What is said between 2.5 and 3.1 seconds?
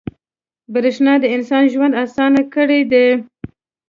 کړی دی.